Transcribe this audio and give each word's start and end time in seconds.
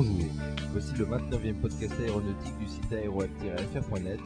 Voici 0.00 0.94
le 0.94 1.04
29e 1.04 1.60
podcast 1.60 1.92
aéronautique 2.00 2.58
du 2.58 2.66
site 2.66 2.90
aéroweb-fr.net 2.90 4.20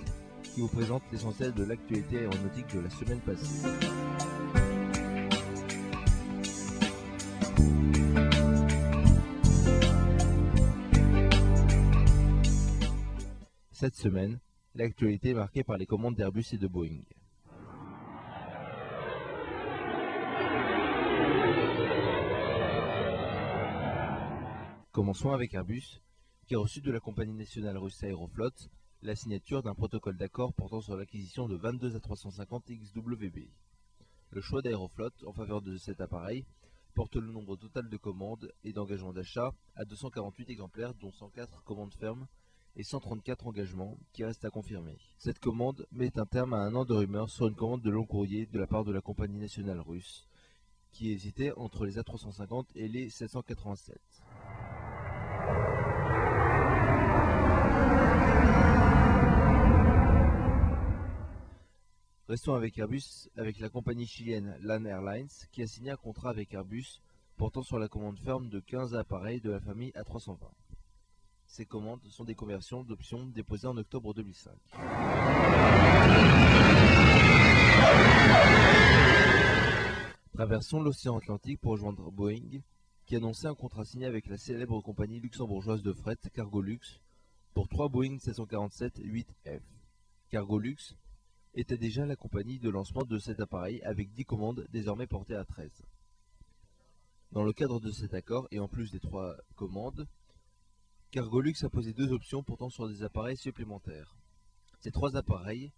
qui 0.45 0.61
vous 0.61 0.69
présente 0.69 1.03
l'essentiel 1.11 1.53
de 1.53 1.65
l'actualité 1.65 2.19
aéronautique 2.19 2.73
de 2.77 2.81
la 2.81 2.91
semaine 2.91 3.19
passée. 3.19 3.69
Cette 13.73 13.97
semaine, 13.97 14.39
l'actualité 14.77 15.31
est 15.31 15.35
marquée 15.35 15.65
par 15.65 15.77
les 15.77 15.87
commandes 15.87 16.15
d'Airbus 16.15 16.45
et 16.53 16.59
de 16.59 16.69
Boeing. 16.69 17.03
Commençons 24.95 25.33
avec 25.33 25.53
Airbus, 25.55 26.01
qui 26.47 26.55
a 26.55 26.61
reçu 26.61 26.81
de 26.81 26.93
la 26.93 27.01
compagnie 27.01 27.35
nationale 27.35 27.77
russe 27.79 28.01
Aeroflot 28.05 28.53
la 29.03 29.17
signature 29.17 29.61
d'un 29.61 29.75
protocole 29.75 30.17
d'accord 30.17 30.55
portant 30.55 30.81
sur 30.81 30.97
l'acquisition 30.97 31.49
de 31.49 31.57
22 31.57 31.99
A350 31.99 32.63
XWB. 32.69 33.49
Le 34.31 34.41
choix 34.41 34.63
d'Aeroflot 34.63 35.11
en 35.27 35.33
faveur 35.33 35.63
de 35.63 35.77
cet 35.79 36.01
appareil 36.01 36.47
porte 36.95 37.17
le 37.17 37.27
nombre 37.27 37.57
total 37.57 37.89
de 37.89 37.97
commandes 37.97 38.53
et 38.63 38.73
d'engagements 38.73 39.13
d'achat 39.13 39.53
à 39.75 39.85
248 39.85 40.49
exemplaires, 40.49 40.95
dont 40.95 41.11
104 41.11 41.65
commandes 41.65 41.95
fermes 41.95 42.29
et 42.77 42.85
134 42.85 43.49
engagements 43.49 43.99
qui 44.13 44.23
restent 44.23 44.45
à 44.45 44.51
confirmer. 44.51 44.97
Cette 45.19 45.41
commande 45.41 45.89
met 45.91 46.17
un 46.21 46.27
terme 46.27 46.55
à 46.55 46.59
un 46.59 46.75
an 46.77 46.85
de 46.85 46.95
rumeurs 46.95 47.31
sur 47.31 47.49
une 47.49 47.57
commande 47.57 47.83
de 47.83 47.91
long 47.91 48.07
courrier 48.07 48.47
de 48.47 48.61
la 48.61 48.69
part 48.69 48.85
de 48.85 48.93
la 48.93 49.01
compagnie 49.01 49.41
nationale 49.41 49.81
russe, 49.81 50.29
qui 50.93 51.11
hésitait 51.11 51.51
entre 51.57 51.85
les 51.85 51.99
A350 51.99 52.67
et 52.77 52.87
les 52.87 53.11
787. 53.11 54.01
Restons 62.27 62.55
avec 62.55 62.79
Airbus, 62.79 63.29
avec 63.37 63.61
la 63.61 63.69
compagnie 63.69 64.07
chilienne 64.07 64.57
LAN 64.63 64.87
Airlines, 64.87 65.29
qui 65.53 65.61
a 65.61 65.67
signé 65.67 65.91
un 65.91 65.97
contrat 65.97 66.31
avec 66.31 66.55
Airbus 66.55 67.03
portant 67.37 67.63
sur 67.63 67.79
la 67.79 67.87
commande 67.87 68.19
ferme 68.19 68.49
de 68.49 68.61
15 68.61 68.95
appareils 68.95 69.43
de 69.43 69.51
la 69.51 69.61
famille 69.61 69.91
A320. 69.91 70.39
Ces 71.45 71.67
commandes 71.67 72.03
sont 72.09 72.25
des 72.25 72.35
conversions 72.35 72.83
d'options 72.83 73.27
déposées 73.27 73.69
en 73.69 73.77
octobre 73.77 74.15
2005. 74.15 74.55
Traversons 80.33 80.81
l'océan 80.81 81.19
Atlantique 81.19 81.61
pour 81.61 81.73
rejoindre 81.73 82.11
Boeing, 82.11 82.63
qui 83.05 83.17
annonçait 83.17 83.49
un 83.49 83.55
contrat 83.55 83.85
signé 83.85 84.07
avec 84.07 84.29
la 84.29 84.39
célèbre 84.39 84.81
compagnie 84.81 85.21
luxembourgeoise 85.21 85.83
de 85.83 85.93
fret 85.93 86.17
Cargolux 86.33 87.03
pour 87.53 87.69
3 87.69 87.91
Boeing 87.91 88.17
747-8F. 88.17 89.61
Cargolux 90.31 90.97
était 91.55 91.77
déjà 91.77 92.07
la 92.07 92.17
compagnie 92.17 92.59
de 92.59 92.69
lancement 92.69 93.05
de 93.05 93.19
cet 93.19 93.41
appareil 93.41 93.83
avec 93.83 94.13
10 94.13 94.25
commandes 94.25 94.67
désormais 94.71 95.07
portées 95.07 95.37
à 95.37 95.45
13. 95.45 95.71
Dans 97.33 97.43
le 97.43 97.53
cadre 97.53 97.81
de 97.81 97.91
cet 97.91 98.15
accord, 98.15 98.47
et 98.51 98.61
en 98.61 98.69
plus 98.69 98.91
des 98.91 99.01
3 99.01 99.37
commandes, 99.57 100.07
Cargolux 101.11 101.55
a 101.63 101.69
posé 101.69 101.93
deux 101.93 102.13
options 102.13 102.43
portant 102.43 102.71
sur 102.71 102.89
des 102.89 103.03
appareils 103.05 103.37
supplémentaires. 103.37 104.17
Ces 104.81 104.91
trois 104.91 105.17
appareils 105.17 105.71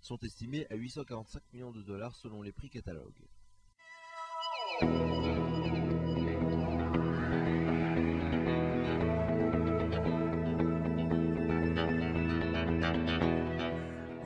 sont 0.00 0.18
estimés 0.18 0.66
à 0.70 0.74
845 0.74 1.42
millions 1.52 1.70
de 1.70 1.82
dollars 1.82 2.16
selon 2.16 2.42
les 2.42 2.52
prix 2.52 2.70
catalogues. 2.70 3.28